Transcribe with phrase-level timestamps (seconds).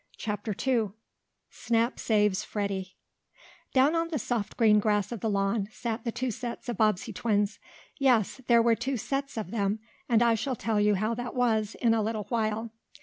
[0.17, 0.93] CHAPTER II
[1.51, 2.95] SNAP SAVES FREDDIE
[3.71, 7.13] Down on the soft green grass of the lawn, sat the two sets of Bobbsey
[7.13, 7.59] twins.
[7.99, 9.77] Yes, there were two "sets" of them,
[10.09, 12.71] and I shall tell you how that was, in a little while.